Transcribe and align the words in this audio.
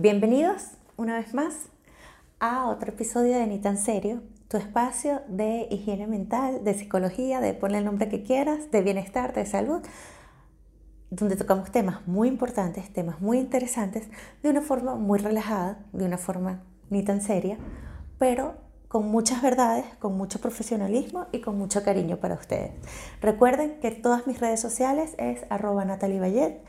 Bienvenidos 0.00 0.62
una 0.96 1.16
vez 1.16 1.34
más 1.34 1.70
a 2.38 2.68
otro 2.68 2.92
episodio 2.92 3.36
de 3.36 3.48
Ni 3.48 3.58
tan 3.58 3.76
serio, 3.76 4.22
tu 4.46 4.56
espacio 4.56 5.22
de 5.26 5.66
higiene 5.72 6.06
mental, 6.06 6.62
de 6.62 6.72
psicología, 6.74 7.40
de 7.40 7.52
poner 7.52 7.78
el 7.78 7.86
nombre 7.86 8.08
que 8.08 8.22
quieras, 8.22 8.70
de 8.70 8.80
bienestar, 8.82 9.34
de 9.34 9.44
salud, 9.44 9.82
donde 11.10 11.34
tocamos 11.34 11.72
temas 11.72 12.06
muy 12.06 12.28
importantes, 12.28 12.92
temas 12.92 13.20
muy 13.20 13.38
interesantes, 13.38 14.06
de 14.40 14.50
una 14.50 14.60
forma 14.60 14.94
muy 14.94 15.18
relajada, 15.18 15.84
de 15.92 16.04
una 16.04 16.16
forma 16.16 16.62
ni 16.90 17.02
tan 17.02 17.20
seria, 17.20 17.58
pero 18.20 18.54
con 18.86 19.08
muchas 19.08 19.42
verdades, 19.42 19.84
con 19.98 20.16
mucho 20.16 20.40
profesionalismo 20.40 21.26
y 21.32 21.40
con 21.40 21.58
mucho 21.58 21.82
cariño 21.82 22.18
para 22.18 22.36
ustedes. 22.36 22.70
Recuerden 23.20 23.80
que 23.80 23.90
todas 23.90 24.28
mis 24.28 24.38
redes 24.38 24.60
sociales 24.60 25.16
es 25.18 25.44
arroba 25.50 25.84
Natalie 25.84 26.20
Bayet 26.20 26.62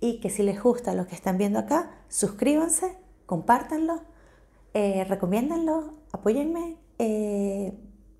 y 0.00 0.20
que 0.20 0.30
si 0.30 0.42
les 0.42 0.62
gusta 0.62 0.94
lo 0.94 1.06
que 1.06 1.14
están 1.14 1.38
viendo 1.38 1.58
acá, 1.58 1.90
suscríbanse, 2.08 2.96
compártanlo, 3.26 4.02
eh, 4.74 5.04
recomiéndanlo, 5.04 5.92
apóyenme, 6.12 6.76
eh, 6.98 7.72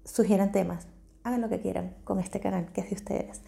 sugieran 0.04 0.52
temas, 0.52 0.86
hagan 1.22 1.40
lo 1.40 1.48
que 1.48 1.60
quieran 1.60 1.94
con 2.04 2.18
este 2.18 2.40
canal 2.40 2.72
que 2.72 2.80
es 2.80 2.90
de 2.90 2.96
ustedes. 2.96 3.42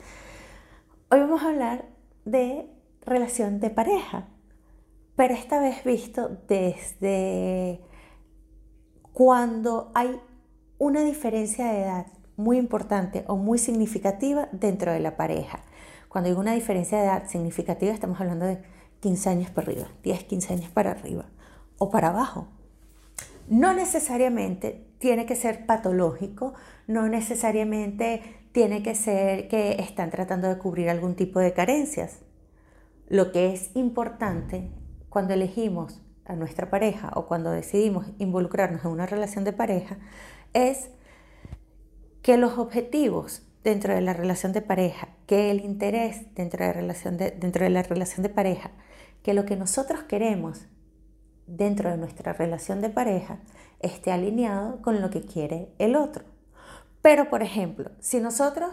Hoy 1.10 1.20
vamos 1.20 1.42
a 1.42 1.48
hablar 1.48 1.86
de 2.24 2.70
relación 3.02 3.60
de 3.60 3.70
pareja, 3.70 4.28
pero 5.16 5.34
esta 5.34 5.58
vez 5.60 5.82
visto 5.84 6.38
desde 6.46 7.80
cuando 9.12 9.90
hay 9.94 10.20
una 10.78 11.02
diferencia 11.02 11.66
de 11.72 11.82
edad 11.82 12.06
muy 12.36 12.56
importante 12.56 13.24
o 13.26 13.36
muy 13.36 13.58
significativa 13.58 14.48
dentro 14.52 14.92
de 14.92 15.00
la 15.00 15.16
pareja. 15.16 15.60
Cuando 16.08 16.30
hay 16.30 16.36
una 16.36 16.54
diferencia 16.54 16.98
de 16.98 17.04
edad 17.04 17.28
significativa, 17.28 17.92
estamos 17.92 18.20
hablando 18.20 18.46
de 18.46 18.62
15 19.00 19.30
años 19.30 19.50
para 19.50 19.70
arriba, 19.70 19.88
10, 20.02 20.24
15 20.24 20.52
años 20.54 20.70
para 20.70 20.92
arriba 20.92 21.26
o 21.78 21.90
para 21.90 22.08
abajo. 22.08 22.48
No 23.48 23.72
necesariamente 23.74 24.86
tiene 24.98 25.26
que 25.26 25.36
ser 25.36 25.66
patológico, 25.66 26.54
no 26.86 27.08
necesariamente 27.08 28.22
tiene 28.52 28.82
que 28.82 28.94
ser 28.94 29.48
que 29.48 29.72
están 29.80 30.10
tratando 30.10 30.48
de 30.48 30.58
cubrir 30.58 30.90
algún 30.90 31.14
tipo 31.14 31.40
de 31.40 31.52
carencias. 31.52 32.20
Lo 33.08 33.32
que 33.32 33.52
es 33.52 33.70
importante 33.74 34.70
cuando 35.08 35.34
elegimos 35.34 36.02
a 36.24 36.34
nuestra 36.34 36.68
pareja 36.68 37.10
o 37.14 37.26
cuando 37.26 37.50
decidimos 37.50 38.06
involucrarnos 38.18 38.84
en 38.84 38.90
una 38.90 39.06
relación 39.06 39.44
de 39.44 39.52
pareja 39.52 39.98
es 40.52 40.90
que 42.22 42.36
los 42.36 42.58
objetivos 42.58 43.47
dentro 43.68 43.94
de 43.94 44.00
la 44.00 44.14
relación 44.14 44.52
de 44.52 44.62
pareja, 44.62 45.08
que 45.26 45.50
el 45.50 45.60
interés 45.60 46.34
dentro 46.34 46.64
de, 46.64 46.72
relación 46.72 47.18
dentro 47.18 47.64
de 47.64 47.70
la 47.70 47.82
relación 47.82 48.22
de 48.22 48.30
pareja, 48.30 48.70
que 49.22 49.34
lo 49.34 49.44
que 49.44 49.56
nosotros 49.56 50.02
queremos 50.04 50.66
dentro 51.46 51.90
de 51.90 51.98
nuestra 51.98 52.32
relación 52.32 52.80
de 52.80 52.88
pareja 52.88 53.40
esté 53.80 54.10
alineado 54.10 54.80
con 54.80 55.02
lo 55.02 55.10
que 55.10 55.20
quiere 55.20 55.74
el 55.78 55.96
otro. 55.96 56.24
Pero, 57.02 57.28
por 57.28 57.42
ejemplo, 57.42 57.90
si 58.00 58.20
nosotros, 58.20 58.70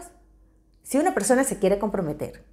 si 0.82 0.96
una 0.96 1.12
persona 1.12 1.44
se 1.44 1.58
quiere 1.58 1.78
comprometer 1.78 2.44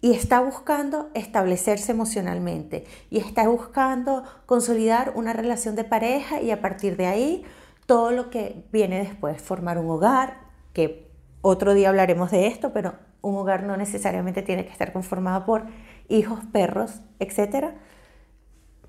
y 0.00 0.12
está 0.12 0.40
buscando 0.40 1.10
establecerse 1.12 1.92
emocionalmente 1.92 2.86
y 3.10 3.18
está 3.18 3.46
buscando 3.46 4.24
consolidar 4.46 5.12
una 5.16 5.34
relación 5.34 5.76
de 5.76 5.84
pareja 5.84 6.40
y 6.40 6.50
a 6.50 6.62
partir 6.62 6.96
de 6.96 7.06
ahí 7.06 7.44
todo 7.84 8.10
lo 8.10 8.30
que 8.30 8.64
viene 8.72 8.98
después, 9.00 9.40
formar 9.42 9.78
un 9.78 9.90
hogar, 9.90 10.40
que 10.72 11.11
otro 11.42 11.74
día 11.74 11.88
hablaremos 11.88 12.30
de 12.30 12.46
esto, 12.46 12.72
pero 12.72 12.94
un 13.20 13.36
hogar 13.36 13.64
no 13.64 13.76
necesariamente 13.76 14.42
tiene 14.42 14.64
que 14.64 14.72
estar 14.72 14.92
conformado 14.92 15.44
por 15.44 15.66
hijos, 16.08 16.40
perros, 16.52 17.00
etcétera. 17.18 17.74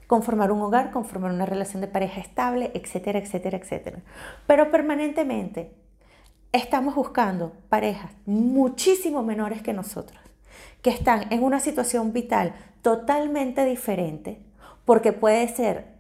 Conformar 0.08 0.52
un 0.52 0.62
hogar, 0.62 0.92
conformar 0.92 1.32
una 1.32 1.46
relación 1.46 1.82
de 1.82 1.88
pareja 1.88 2.22
estable, 2.22 2.72
etcétera, 2.76 3.20
etcétera, 3.20 3.58
etcétera. 3.58 4.00
Pero 4.48 4.70
permanentemente 4.70 5.74
estamos 6.52 6.94
buscando 6.96 7.54
parejas 7.70 8.12
muchísimo 8.26 9.24
menores 9.24 9.62
que 9.64 9.74
nosotros, 9.74 10.20
que 10.84 10.92
están 10.92 11.32
en 11.34 11.44
una 11.44 11.60
situación 11.60 12.14
vital 12.14 12.54
totalmente 12.84 13.66
diferente, 13.66 14.40
porque 14.86 15.14
puede 15.14 15.48
ser 15.48 15.94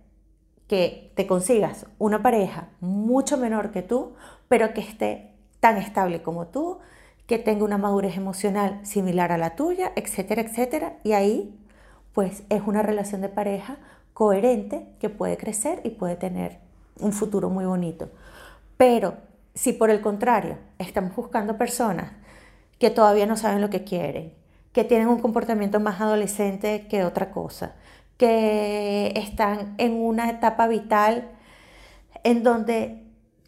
que 0.67 1.11
te 1.15 1.25
consigas 1.25 1.87
una 1.97 2.21
pareja 2.21 2.69
mucho 2.79 3.37
menor 3.37 3.71
que 3.71 3.81
tú, 3.81 4.13
pero 4.47 4.73
que 4.73 4.81
esté 4.81 5.32
tan 5.63 5.77
estable 5.77 6.21
como 6.21 6.47
tú, 6.47 6.79
que 7.25 7.39
tenga 7.39 7.63
una 7.63 7.77
madurez 7.77 8.17
emocional 8.17 8.81
similar 8.85 9.31
a 9.31 9.37
la 9.37 9.55
tuya, 9.55 9.93
etcétera, 9.95 10.41
etcétera. 10.41 10.97
Y 11.05 11.13
ahí, 11.13 11.57
pues 12.11 12.43
es 12.49 12.63
una 12.65 12.81
relación 12.81 13.21
de 13.21 13.29
pareja 13.29 13.77
coherente 14.13 14.85
que 14.99 15.07
puede 15.07 15.37
crecer 15.37 15.79
y 15.85 15.91
puede 15.91 16.17
tener 16.17 16.59
un 16.99 17.13
futuro 17.13 17.49
muy 17.49 17.63
bonito. 17.63 18.09
Pero 18.75 19.13
si 19.53 19.71
por 19.71 19.89
el 19.89 20.01
contrario 20.01 20.57
estamos 20.79 21.15
buscando 21.15 21.57
personas 21.57 22.11
que 22.77 22.89
todavía 22.89 23.25
no 23.25 23.37
saben 23.37 23.61
lo 23.61 23.69
que 23.69 23.85
quieren, 23.85 24.33
que 24.73 24.83
tienen 24.83 25.07
un 25.07 25.21
comportamiento 25.21 25.79
más 25.79 26.01
adolescente 26.01 26.87
que 26.89 27.05
otra 27.05 27.31
cosa, 27.31 27.75
que 28.17 29.13
están 29.15 29.75
en 29.77 29.93
una 29.93 30.29
etapa 30.29 30.67
vital 30.67 31.29
en 32.25 32.43
donde 32.43 33.02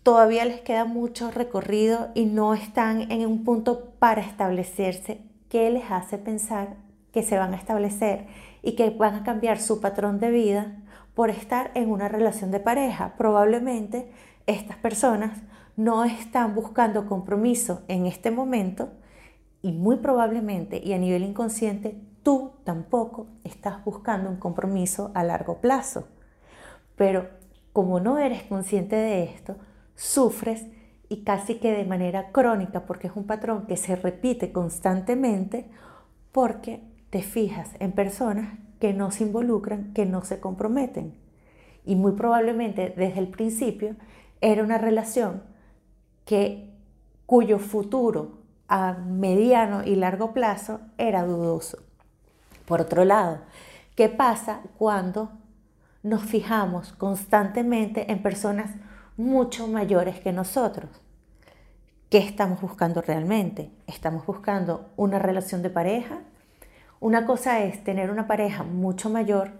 todavía 0.06 0.46
les 0.46 0.62
queda 0.62 0.86
mucho 0.86 1.32
recorrido 1.32 2.10
y 2.14 2.26
no 2.26 2.54
están 2.54 3.12
en 3.12 3.26
un 3.26 3.44
punto 3.44 3.96
para 3.98 4.22
establecerse, 4.22 5.22
¿qué 5.50 5.72
les 5.72 5.90
hace 5.90 6.20
pensar 6.20 6.76
que 7.12 7.24
se 7.24 7.40
van 7.40 7.56
a 7.56 7.58
establecer 7.58 8.28
y 8.62 8.76
que 8.76 8.92
van 8.92 9.16
a 9.16 9.24
cambiar 9.24 9.60
su 9.60 9.82
patrón 9.82 10.20
de 10.20 10.30
vida 10.30 10.78
por 11.16 11.32
estar 11.32 11.72
en 11.74 11.90
una 11.90 12.08
relación 12.08 12.52
de 12.52 12.60
pareja? 12.60 13.16
Probablemente 13.18 14.12
estas 14.46 14.78
personas 14.78 15.40
no 15.76 16.06
están 16.06 16.54
buscando 16.54 17.08
compromiso 17.08 17.82
en 17.88 18.06
este 18.06 18.30
momento 18.30 18.92
y 19.64 19.72
muy 19.72 19.96
probablemente 19.96 20.80
y 20.86 20.94
a 20.94 21.00
nivel 21.00 21.24
inconsciente 21.24 22.00
tú 22.22 22.52
tampoco 22.64 23.26
estás 23.44 23.84
buscando 23.84 24.30
un 24.30 24.38
compromiso 24.38 25.10
a 25.16 25.24
largo 25.24 25.62
plazo. 25.62 26.08
Pero 26.96 27.28
como 27.74 28.00
no 28.00 28.20
eres 28.20 28.44
consciente 28.44 28.96
de 28.96 29.24
esto, 29.24 29.56
sufres 29.96 30.66
y 31.10 31.24
casi 31.24 31.56
que 31.56 31.72
de 31.72 31.86
manera 31.86 32.32
crónica, 32.32 32.86
porque 32.86 33.08
es 33.08 33.16
un 33.16 33.26
patrón 33.26 33.66
que 33.68 33.78
se 33.78 33.96
repite 33.96 34.52
constantemente, 34.52 35.70
porque 36.32 36.82
te 37.10 37.22
fijas 37.22 37.70
en 37.80 37.92
personas 37.92 38.60
que 38.80 38.94
no 38.94 39.12
se 39.12 39.24
involucran, 39.24 39.94
que 39.94 40.06
no 40.06 40.24
se 40.24 40.40
comprometen. 40.40 41.16
Y 41.86 41.96
muy 41.96 42.14
probablemente 42.14 42.94
desde 42.96 43.20
el 43.20 43.28
principio 43.28 43.96
era 44.42 44.64
una 44.64 44.78
relación 44.78 45.44
que, 46.26 46.72
cuyo 47.26 47.60
futuro 47.60 48.40
a 48.68 48.94
mediano 48.94 49.84
y 49.84 49.96
largo 49.96 50.34
plazo 50.34 50.82
era 50.98 51.24
dudoso. 51.24 51.80
Por 52.66 52.82
otro 52.82 53.06
lado, 53.06 53.40
¿qué 53.96 54.10
pasa 54.10 54.62
cuando 54.78 55.32
nos 56.04 56.24
fijamos 56.24 56.94
constantemente 56.94 58.12
en 58.12 58.22
personas 58.22 58.72
mucho 59.18 59.68
mayores 59.68 60.20
que 60.20 60.34
nosotros. 60.34 60.90
¿Qué 62.10 62.20
estamos 62.20 62.62
buscando 62.62 63.02
realmente? 63.02 63.72
¿Estamos 63.88 64.26
buscando 64.26 64.90
una 64.96 65.20
relación 65.20 65.62
de 65.62 65.70
pareja? 65.70 66.20
Una 67.00 67.26
cosa 67.26 67.64
es 67.64 67.84
tener 67.84 68.12
una 68.12 68.28
pareja 68.28 68.64
mucho 68.64 69.10
mayor 69.10 69.52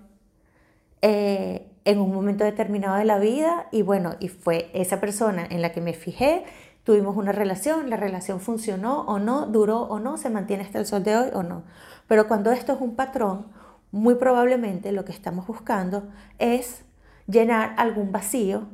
eh, 1.02 1.70
en 1.86 2.00
un 2.00 2.14
momento 2.14 2.44
determinado 2.44 2.98
de 2.98 3.06
la 3.06 3.20
vida 3.20 3.68
y 3.72 3.82
bueno, 3.82 4.16
y 4.20 4.30
fue 4.30 4.70
esa 4.74 5.00
persona 5.00 5.46
en 5.50 5.62
la 5.62 5.72
que 5.72 5.82
me 5.82 5.94
fijé, 5.94 6.44
tuvimos 6.84 7.18
una 7.18 7.32
relación, 7.32 7.90
la 7.90 7.98
relación 7.98 8.40
funcionó 8.40 9.02
o 9.02 9.20
no, 9.20 9.48
duró 9.48 9.82
o 9.82 10.00
no, 10.00 10.18
se 10.18 10.30
mantiene 10.30 10.64
hasta 10.64 10.80
el 10.80 10.86
sol 10.86 11.04
de 11.04 11.18
hoy 11.18 11.30
o 11.34 11.44
no. 11.44 11.64
Pero 12.08 12.28
cuando 12.28 12.52
esto 12.52 12.74
es 12.74 12.82
un 12.82 12.96
patrón, 12.96 13.48
muy 13.92 14.16
probablemente 14.16 14.92
lo 14.92 15.06
que 15.06 15.12
estamos 15.12 15.48
buscando 15.48 16.08
es 16.40 16.84
llenar 17.28 17.74
algún 17.78 18.12
vacío 18.12 18.68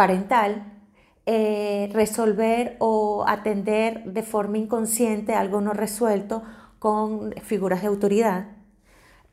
parental, 0.00 0.64
eh, 1.26 1.90
resolver 1.92 2.76
o 2.78 3.22
atender 3.28 4.04
de 4.04 4.22
forma 4.22 4.56
inconsciente 4.56 5.34
algo 5.34 5.60
no 5.60 5.74
resuelto 5.74 6.42
con 6.78 7.34
figuras 7.42 7.82
de 7.82 7.88
autoridad. 7.88 8.46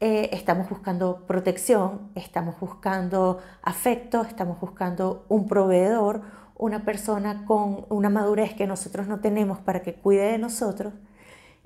Eh, 0.01 0.29
estamos 0.33 0.69
buscando 0.69 1.25
protección, 1.25 2.11
estamos 2.15 2.59
buscando 2.59 3.39
afecto, 3.61 4.23
estamos 4.23 4.59
buscando 4.59 5.23
un 5.29 5.47
proveedor, 5.47 6.23
una 6.57 6.83
persona 6.83 7.45
con 7.45 7.85
una 7.87 8.09
madurez 8.09 8.53
que 8.53 8.67
nosotros 8.67 9.07
no 9.07 9.21
tenemos 9.21 9.59
para 9.59 9.83
que 9.83 9.93
cuide 9.93 10.33
de 10.33 10.37
nosotros. 10.37 10.93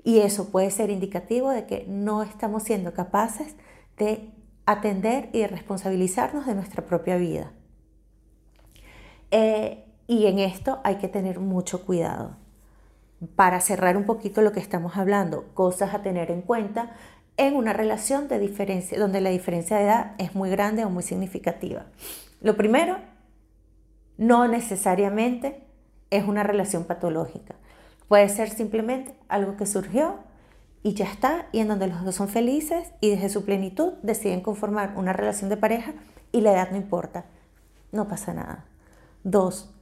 Y 0.04 0.20
eso 0.20 0.52
puede 0.52 0.70
ser 0.70 0.90
indicativo 0.90 1.50
de 1.50 1.66
que 1.66 1.86
no 1.88 2.22
estamos 2.22 2.62
siendo 2.62 2.94
capaces 2.94 3.56
de 3.98 4.30
atender 4.64 5.28
y 5.32 5.40
de 5.40 5.48
responsabilizarnos 5.48 6.46
de 6.46 6.54
nuestra 6.54 6.86
propia 6.86 7.16
vida. 7.16 7.50
Eh, 9.32 9.84
y 10.06 10.26
en 10.26 10.38
esto 10.38 10.80
hay 10.84 10.96
que 10.96 11.08
tener 11.08 11.40
mucho 11.40 11.84
cuidado. 11.84 12.36
Para 13.34 13.60
cerrar 13.60 13.96
un 13.96 14.04
poquito 14.04 14.42
lo 14.42 14.52
que 14.52 14.60
estamos 14.60 14.96
hablando, 14.96 15.46
cosas 15.54 15.94
a 15.94 16.02
tener 16.02 16.30
en 16.30 16.42
cuenta 16.42 16.92
en 17.38 17.56
una 17.56 17.72
relación 17.72 18.28
de 18.28 18.38
diferencia, 18.38 18.98
donde 18.98 19.22
la 19.22 19.30
diferencia 19.30 19.78
de 19.78 19.84
edad 19.84 20.12
es 20.18 20.34
muy 20.34 20.50
grande 20.50 20.84
o 20.84 20.90
muy 20.90 21.02
significativa. 21.02 21.86
Lo 22.42 22.56
primero, 22.56 22.98
no 24.18 24.46
necesariamente 24.48 25.62
es 26.10 26.28
una 26.28 26.42
relación 26.42 26.84
patológica. 26.84 27.54
Puede 28.08 28.28
ser 28.28 28.50
simplemente 28.50 29.14
algo 29.28 29.56
que 29.56 29.64
surgió 29.64 30.18
y 30.82 30.92
ya 30.92 31.06
está, 31.06 31.46
y 31.52 31.60
en 31.60 31.68
donde 31.68 31.86
los 31.86 32.04
dos 32.04 32.16
son 32.16 32.28
felices 32.28 32.92
y 33.00 33.08
desde 33.10 33.30
su 33.30 33.46
plenitud 33.46 33.94
deciden 34.02 34.42
conformar 34.42 34.92
una 34.96 35.14
relación 35.14 35.48
de 35.48 35.56
pareja 35.56 35.94
y 36.32 36.42
la 36.42 36.52
edad 36.52 36.70
no 36.70 36.76
importa. 36.76 37.24
No 37.92 38.08
pasa 38.08 38.34
nada. 38.34 38.66
Dos, 39.24 39.72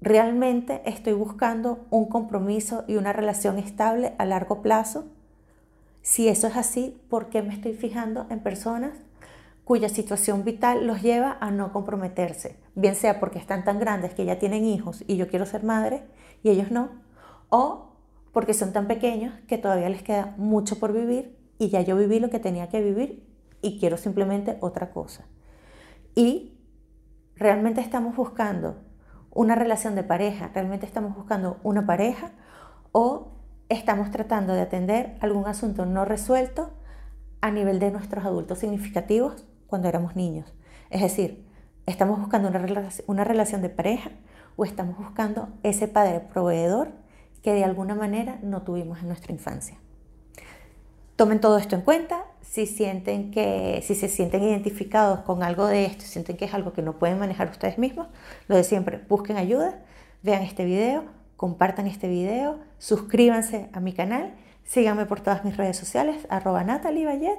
realmente 0.00 0.80
estoy 0.84 1.12
buscando 1.12 1.86
un 1.90 2.06
compromiso 2.06 2.84
y 2.86 2.96
una 2.96 3.12
relación 3.12 3.58
estable 3.58 4.14
a 4.18 4.24
largo 4.24 4.62
plazo. 4.62 5.06
Si 6.02 6.28
eso 6.28 6.46
es 6.46 6.56
así, 6.56 7.00
¿por 7.08 7.30
qué 7.30 7.42
me 7.42 7.52
estoy 7.52 7.74
fijando 7.74 8.26
en 8.30 8.40
personas 8.40 8.92
cuya 9.64 9.88
situación 9.88 10.44
vital 10.44 10.86
los 10.86 11.02
lleva 11.02 11.36
a 11.40 11.50
no 11.50 11.72
comprometerse? 11.72 12.58
Bien 12.76 12.94
sea 12.94 13.18
porque 13.18 13.38
están 13.38 13.64
tan 13.64 13.80
grandes 13.80 14.14
que 14.14 14.24
ya 14.24 14.38
tienen 14.38 14.64
hijos 14.64 15.02
y 15.08 15.16
yo 15.16 15.28
quiero 15.28 15.46
ser 15.46 15.64
madre 15.64 16.04
y 16.44 16.50
ellos 16.50 16.70
no, 16.70 16.90
o 17.48 17.90
porque 18.32 18.54
son 18.54 18.72
tan 18.72 18.86
pequeños 18.86 19.34
que 19.48 19.58
todavía 19.58 19.88
les 19.88 20.04
queda 20.04 20.34
mucho 20.38 20.78
por 20.78 20.92
vivir 20.92 21.36
y 21.58 21.70
ya 21.70 21.80
yo 21.80 21.96
viví 21.96 22.20
lo 22.20 22.30
que 22.30 22.38
tenía 22.38 22.68
que 22.68 22.80
vivir 22.80 23.26
y 23.62 23.80
quiero 23.80 23.96
simplemente 23.96 24.58
otra 24.60 24.92
cosa. 24.92 25.26
Y 26.14 26.54
realmente 27.40 27.80
estamos 27.80 28.14
buscando 28.14 28.76
una 29.32 29.54
relación 29.54 29.94
de 29.94 30.04
pareja, 30.04 30.50
realmente 30.54 30.86
estamos 30.86 31.16
buscando 31.16 31.58
una 31.62 31.86
pareja 31.86 32.30
o 32.92 33.32
estamos 33.70 34.10
tratando 34.10 34.52
de 34.52 34.60
atender 34.60 35.16
algún 35.20 35.46
asunto 35.46 35.86
no 35.86 36.04
resuelto 36.04 36.70
a 37.40 37.50
nivel 37.50 37.78
de 37.78 37.90
nuestros 37.90 38.24
adultos 38.26 38.58
significativos 38.58 39.46
cuando 39.66 39.88
éramos 39.88 40.16
niños. 40.16 40.52
Es 40.90 41.00
decir, 41.00 41.46
estamos 41.86 42.20
buscando 42.20 42.48
una, 43.06 43.24
relación 43.24 43.62
de 43.62 43.70
pareja 43.70 44.10
o 44.56 44.64
estamos 44.64 44.98
buscando 44.98 45.48
ese 45.62 45.88
padre 45.88 46.20
proveedor 46.20 46.90
que 47.42 47.54
de 47.54 47.64
alguna 47.64 47.94
manera 47.94 48.38
no 48.42 48.62
tuvimos 48.62 49.00
en 49.00 49.08
nuestra 49.08 49.32
infancia. 49.32 49.78
Tomen 51.16 51.40
todo 51.40 51.56
esto 51.56 51.74
en 51.74 51.82
cuenta. 51.82 52.24
Si, 52.42 52.66
sienten 52.66 53.30
que, 53.30 53.82
si 53.86 53.94
se 53.94 54.08
sienten 54.08 54.42
identificados 54.42 55.20
con 55.20 55.42
algo 55.42 55.66
de 55.66 55.84
esto, 55.84 56.02
si 56.02 56.08
sienten 56.08 56.36
que 56.36 56.46
es 56.46 56.54
algo 56.54 56.72
que 56.72 56.82
no 56.82 56.98
pueden 56.98 57.18
manejar 57.18 57.48
ustedes 57.50 57.78
mismos, 57.78 58.08
lo 58.48 58.56
de 58.56 58.64
siempre, 58.64 59.00
busquen 59.08 59.36
ayuda, 59.36 59.82
vean 60.22 60.42
este 60.42 60.64
video, 60.64 61.04
compartan 61.36 61.86
este 61.86 62.08
video, 62.08 62.58
suscríbanse 62.78 63.70
a 63.72 63.80
mi 63.80 63.92
canal, 63.92 64.34
síganme 64.64 65.06
por 65.06 65.20
todas 65.20 65.44
mis 65.44 65.56
redes 65.56 65.76
sociales, 65.76 66.26
arroba 66.28 66.64
Natalie 66.64 67.38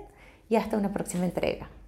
y 0.50 0.56
hasta 0.56 0.78
una 0.78 0.94
próxima 0.94 1.26
entrega. 1.26 1.81